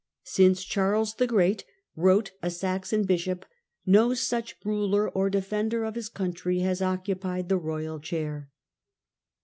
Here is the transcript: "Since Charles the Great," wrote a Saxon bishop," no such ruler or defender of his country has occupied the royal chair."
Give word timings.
"Since 0.23 0.63
Charles 0.63 1.13
the 1.17 1.27
Great," 1.27 1.63
wrote 1.95 2.31
a 2.41 2.49
Saxon 2.49 3.03
bishop," 3.03 3.45
no 3.85 4.15
such 4.15 4.57
ruler 4.65 5.07
or 5.07 5.29
defender 5.29 5.83
of 5.83 5.93
his 5.93 6.09
country 6.09 6.61
has 6.61 6.81
occupied 6.81 7.49
the 7.49 7.57
royal 7.59 7.99
chair." 7.99 8.49